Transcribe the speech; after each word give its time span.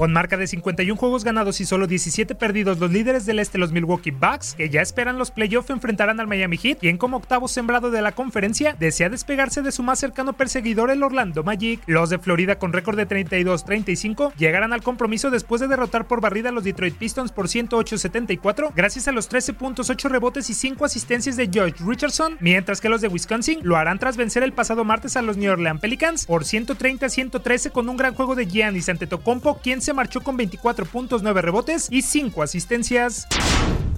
Con 0.00 0.14
marca 0.14 0.38
de 0.38 0.46
51 0.46 0.98
juegos 0.98 1.24
ganados 1.24 1.60
y 1.60 1.66
solo 1.66 1.86
17 1.86 2.34
perdidos, 2.34 2.78
los 2.78 2.90
líderes 2.90 3.26
del 3.26 3.38
este, 3.38 3.58
los 3.58 3.70
Milwaukee 3.70 4.12
Bucks, 4.12 4.54
que 4.54 4.70
ya 4.70 4.80
esperan 4.80 5.18
los 5.18 5.30
playoffs, 5.30 5.68
enfrentarán 5.68 6.20
al 6.20 6.26
Miami 6.26 6.56
Heat, 6.56 6.78
quien 6.78 6.96
como 6.96 7.18
octavo 7.18 7.48
sembrado 7.48 7.90
de 7.90 8.00
la 8.00 8.12
conferencia 8.12 8.74
desea 8.80 9.10
despegarse 9.10 9.60
de 9.60 9.72
su 9.72 9.82
más 9.82 9.98
cercano 9.98 10.32
perseguidor, 10.32 10.90
el 10.90 11.02
Orlando 11.02 11.44
Magic. 11.44 11.82
Los 11.86 12.08
de 12.08 12.18
Florida, 12.18 12.58
con 12.58 12.72
récord 12.72 12.96
de 12.96 13.06
32-35, 13.06 14.32
llegarán 14.38 14.72
al 14.72 14.82
compromiso 14.82 15.30
después 15.30 15.60
de 15.60 15.68
derrotar 15.68 16.06
por 16.06 16.22
barrida 16.22 16.48
a 16.48 16.52
los 16.52 16.64
Detroit 16.64 16.94
Pistons 16.94 17.30
por 17.30 17.48
108-74, 17.48 18.72
gracias 18.74 19.06
a 19.06 19.12
los 19.12 19.28
13 19.28 19.52
puntos, 19.52 19.90
8 19.90 20.08
rebotes 20.08 20.48
y 20.48 20.54
5 20.54 20.82
asistencias 20.82 21.36
de 21.36 21.50
George 21.52 21.84
Richardson, 21.86 22.38
mientras 22.40 22.80
que 22.80 22.88
los 22.88 23.02
de 23.02 23.08
Wisconsin 23.08 23.58
lo 23.64 23.76
harán 23.76 23.98
tras 23.98 24.16
vencer 24.16 24.44
el 24.44 24.54
pasado 24.54 24.82
martes 24.82 25.18
a 25.18 25.20
los 25.20 25.36
New 25.36 25.52
Orleans 25.52 25.82
Pelicans 25.82 26.24
por 26.24 26.44
130-113 26.44 27.70
con 27.70 27.90
un 27.90 27.98
gran 27.98 28.14
juego 28.14 28.34
de 28.34 28.46
Giannis 28.46 28.88
Antetokounmpo, 28.88 29.58
quien 29.58 29.82
se 29.82 29.89
marchó 29.92 30.20
con 30.20 30.36
24 30.36 30.86
puntos, 30.86 31.22
9 31.22 31.42
rebotes 31.42 31.88
y 31.90 32.02
5 32.02 32.42
asistencias. 32.42 33.26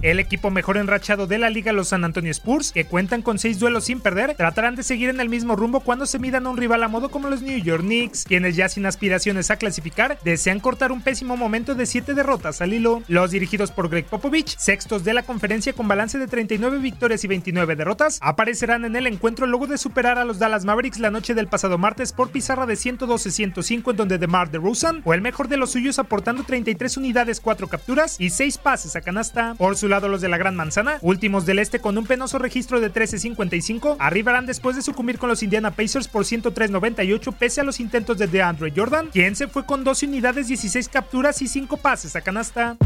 El 0.03 0.19
equipo 0.19 0.51
mejor 0.51 0.75
enrachado 0.75 1.27
de 1.27 1.37
la 1.37 1.49
liga, 1.49 1.71
los 1.71 1.87
San 1.87 2.03
Antonio 2.03 2.29
Spurs, 2.31 2.73
que 2.73 2.83
cuentan 2.83 3.21
con 3.21 3.39
6 3.39 3.57
duelos 3.57 3.85
sin 3.85 4.01
perder, 4.01 4.35
tratarán 4.35 4.75
de 4.75 4.83
seguir 4.83 5.07
en 5.07 5.21
el 5.21 5.29
mismo 5.29 5.55
rumbo 5.55 5.79
cuando 5.79 6.05
se 6.05 6.19
midan 6.19 6.45
a 6.45 6.49
un 6.49 6.57
rival 6.57 6.83
a 6.83 6.89
modo 6.89 7.09
como 7.09 7.29
los 7.29 7.41
New 7.41 7.57
York 7.57 7.83
Knicks, 7.83 8.25
quienes 8.25 8.57
ya 8.57 8.67
sin 8.67 8.85
aspiraciones 8.85 9.49
a 9.49 9.55
clasificar, 9.55 10.19
desean 10.25 10.59
cortar 10.59 10.91
un 10.91 11.01
pésimo 11.01 11.37
momento 11.37 11.73
de 11.73 11.85
7 11.85 12.15
derrotas 12.15 12.59
al 12.59 12.73
hilo. 12.73 13.01
Los 13.07 13.31
dirigidos 13.31 13.71
por 13.71 13.87
Greg 13.87 14.03
Popovich, 14.03 14.57
sextos 14.57 15.05
de 15.05 15.13
la 15.13 15.23
conferencia 15.23 15.71
con 15.71 15.87
balance 15.87 16.19
de 16.19 16.27
39 16.27 16.79
victorias 16.79 17.23
y 17.23 17.29
29 17.29 17.77
derrotas, 17.77 18.19
aparecerán 18.21 18.83
en 18.83 18.97
el 18.97 19.07
encuentro 19.07 19.47
luego 19.47 19.67
de 19.67 19.77
superar 19.77 20.17
a 20.17 20.25
los 20.25 20.37
Dallas 20.37 20.65
Mavericks 20.65 20.99
la 20.99 21.11
noche 21.11 21.33
del 21.33 21.47
pasado 21.47 21.77
martes 21.77 22.11
por 22.11 22.29
pizarra 22.29 22.65
de 22.65 22.73
112-105 22.73 23.91
en 23.91 23.95
donde 23.95 24.17
DeMar 24.17 24.51
DeRozan 24.51 25.01
fue 25.01 25.15
el 25.15 25.21
mejor 25.21 25.47
de 25.47 25.55
los 25.55 25.71
suyos 25.71 25.97
aportando 25.97 26.43
33 26.43 26.97
unidades, 26.97 27.39
4 27.39 27.69
capturas 27.69 28.17
y 28.19 28.31
6 28.31 28.57
pases 28.57 28.97
a 28.97 29.01
canasta. 29.01 29.55
Su 29.75 29.92
los 30.01 30.21
de 30.21 30.29
la 30.29 30.37
Gran 30.37 30.55
Manzana, 30.55 30.97
últimos 31.01 31.45
del 31.45 31.59
este 31.59 31.79
con 31.79 31.97
un 31.97 32.05
penoso 32.05 32.39
registro 32.39 32.79
de 32.79 32.91
13-55, 32.91 33.97
arribarán 33.99 34.45
después 34.45 34.75
de 34.75 34.81
sucumbir 34.81 35.19
con 35.19 35.29
los 35.29 35.43
Indiana 35.43 35.71
Pacers 35.71 36.07
por 36.07 36.23
103-98 36.23 37.33
pese 37.37 37.61
a 37.61 37.63
los 37.63 37.79
intentos 37.79 38.17
de 38.17 38.27
DeAndre 38.27 38.73
Jordan, 38.75 39.09
quien 39.11 39.35
se 39.35 39.47
fue 39.47 39.65
con 39.65 39.83
12 39.83 40.07
unidades, 40.07 40.47
16 40.47 40.89
capturas 40.89 41.41
y 41.41 41.47
5 41.47 41.77
pases 41.77 42.15
a 42.15 42.21
canasta. 42.21 42.77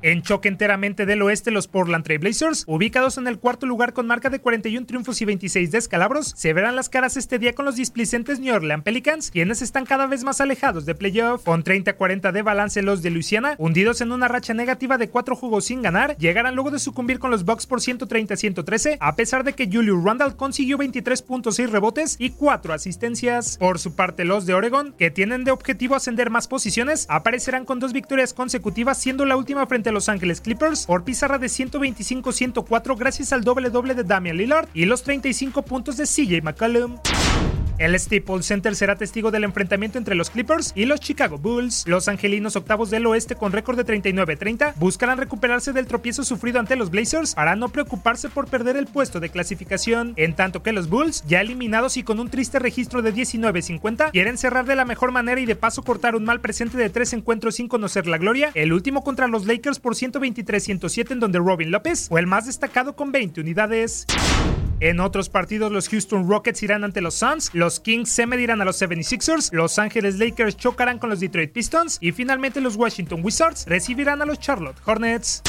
En 0.00 0.22
choque 0.22 0.46
enteramente 0.46 1.06
del 1.06 1.22
oeste, 1.22 1.50
los 1.50 1.66
Portland 1.66 2.04
Trail 2.04 2.20
Blazers, 2.20 2.62
ubicados 2.68 3.18
en 3.18 3.26
el 3.26 3.40
cuarto 3.40 3.66
lugar 3.66 3.92
con 3.92 4.06
marca 4.06 4.30
de 4.30 4.38
41 4.38 4.86
triunfos 4.86 5.20
y 5.20 5.24
26 5.24 5.72
descalabros, 5.72 6.34
se 6.36 6.52
verán 6.52 6.76
las 6.76 6.88
caras 6.88 7.16
este 7.16 7.40
día 7.40 7.52
con 7.52 7.64
los 7.64 7.74
displicentes 7.74 8.38
New 8.38 8.54
Orleans 8.54 8.84
Pelicans, 8.84 9.32
quienes 9.32 9.60
están 9.60 9.86
cada 9.86 10.06
vez 10.06 10.22
más 10.22 10.40
alejados 10.40 10.86
de 10.86 10.94
playoff. 10.94 11.42
Con 11.42 11.64
30-40 11.64 12.30
de 12.30 12.42
balance, 12.42 12.80
los 12.82 13.02
de 13.02 13.10
Luisiana, 13.10 13.56
hundidos 13.58 14.00
en 14.00 14.12
una 14.12 14.28
racha 14.28 14.54
negativa 14.54 14.98
de 14.98 15.08
cuatro 15.08 15.34
juegos 15.34 15.64
sin 15.64 15.82
ganar, 15.82 16.16
llegarán 16.16 16.54
luego 16.54 16.70
de 16.70 16.78
sucumbir 16.78 17.18
con 17.18 17.32
los 17.32 17.44
Bucks 17.44 17.66
por 17.66 17.80
130-113, 17.80 18.98
a 19.00 19.16
pesar 19.16 19.42
de 19.42 19.54
que 19.54 19.66
Julius 19.66 20.04
Randall 20.04 20.36
consiguió 20.36 20.78
23.6 20.78 21.70
rebotes 21.70 22.14
y 22.20 22.30
4 22.30 22.72
asistencias. 22.72 23.58
Por 23.58 23.80
su 23.80 23.96
parte, 23.96 24.24
los 24.24 24.46
de 24.46 24.54
Oregon, 24.54 24.94
que 24.96 25.10
tienen 25.10 25.42
de 25.42 25.50
objetivo 25.50 25.96
ascender 25.96 26.30
más 26.30 26.46
posiciones, 26.46 27.06
aparecerán 27.08 27.64
con 27.64 27.80
dos 27.80 27.92
victorias 27.92 28.32
consecutivas, 28.32 28.98
siendo 28.98 29.24
la 29.24 29.36
última 29.36 29.66
frente 29.66 29.87
Los 29.92 30.08
Ángeles 30.08 30.40
Clippers 30.40 30.86
por 30.86 31.04
pizarra 31.04 31.38
de 31.38 31.46
125-104 31.46 32.96
gracias 32.98 33.32
al 33.32 33.44
doble 33.44 33.70
doble 33.70 33.94
de 33.94 34.04
Damian 34.04 34.36
Lillard 34.36 34.68
y 34.74 34.84
los 34.84 35.02
35 35.02 35.62
puntos 35.62 35.96
de 35.96 36.04
CJ 36.04 36.42
McCollum. 36.42 36.98
El 37.78 37.98
Staples 37.98 38.44
Center 38.44 38.74
será 38.74 38.96
testigo 38.96 39.30
del 39.30 39.44
enfrentamiento 39.44 39.98
entre 39.98 40.16
los 40.16 40.30
Clippers 40.30 40.72
y 40.74 40.84
los 40.84 40.98
Chicago 40.98 41.38
Bulls. 41.38 41.84
Los 41.86 42.08
angelinos 42.08 42.56
octavos 42.56 42.90
del 42.90 43.06
oeste 43.06 43.36
con 43.36 43.52
récord 43.52 43.76
de 43.76 43.86
39-30 43.86 44.74
buscarán 44.76 45.16
recuperarse 45.16 45.72
del 45.72 45.86
tropiezo 45.86 46.24
sufrido 46.24 46.58
ante 46.58 46.74
los 46.74 46.90
Blazers 46.90 47.36
para 47.36 47.54
no 47.54 47.68
preocuparse 47.68 48.28
por 48.28 48.48
perder 48.48 48.76
el 48.76 48.88
puesto 48.88 49.20
de 49.20 49.28
clasificación, 49.28 50.14
en 50.16 50.34
tanto 50.34 50.64
que 50.64 50.72
los 50.72 50.88
Bulls, 50.88 51.22
ya 51.28 51.40
eliminados 51.40 51.96
y 51.96 52.02
con 52.02 52.18
un 52.18 52.30
triste 52.30 52.58
registro 52.58 53.00
de 53.00 53.14
19-50, 53.14 54.10
quieren 54.10 54.38
cerrar 54.38 54.66
de 54.66 54.74
la 54.74 54.84
mejor 54.84 55.12
manera 55.12 55.40
y 55.40 55.46
de 55.46 55.54
paso 55.54 55.84
cortar 55.84 56.16
un 56.16 56.24
mal 56.24 56.40
presente 56.40 56.76
de 56.78 56.90
tres 56.90 57.12
encuentros 57.12 57.54
sin 57.54 57.68
conocer 57.68 58.08
la 58.08 58.18
gloria, 58.18 58.50
el 58.54 58.72
último 58.72 59.04
contra 59.04 59.28
los 59.28 59.46
Lakers 59.46 59.78
por 59.78 59.94
123-107 59.94 61.12
en 61.12 61.20
donde 61.20 61.38
Robin 61.38 61.70
López 61.70 62.08
fue 62.08 62.18
el 62.18 62.26
más 62.26 62.46
destacado 62.46 62.96
con 62.96 63.12
20 63.12 63.40
unidades. 63.40 64.04
En 64.80 65.00
otros 65.00 65.28
partidos, 65.28 65.72
los 65.72 65.88
Houston 65.88 66.28
Rockets 66.28 66.62
irán 66.62 66.84
ante 66.84 67.00
los 67.00 67.14
Suns, 67.14 67.50
los 67.52 67.80
Kings 67.80 68.10
se 68.10 68.26
medirán 68.26 68.60
a 68.60 68.64
los 68.64 68.80
76ers, 68.80 69.52
Los 69.52 69.76
Ángeles 69.80 70.18
Lakers 70.20 70.56
chocarán 70.56 71.00
con 71.00 71.10
los 71.10 71.18
Detroit 71.18 71.52
Pistons 71.52 71.98
y 72.00 72.12
finalmente 72.12 72.60
los 72.60 72.76
Washington 72.76 73.20
Wizards 73.24 73.66
recibirán 73.66 74.22
a 74.22 74.24
los 74.24 74.38
Charlotte 74.38 74.76
Hornets. 74.84 75.42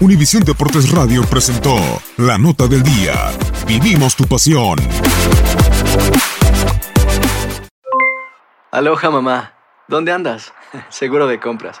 Univisión 0.00 0.42
Deportes 0.42 0.90
Radio 0.90 1.22
presentó 1.24 1.76
la 2.16 2.38
nota 2.38 2.66
del 2.66 2.82
día. 2.82 3.30
Vivimos 3.66 4.16
tu 4.16 4.24
pasión. 4.24 4.78
Aloha 8.70 9.10
mamá, 9.10 9.52
¿dónde 9.86 10.12
andas? 10.12 10.52
Seguro 10.88 11.26
de 11.26 11.38
compras. 11.38 11.80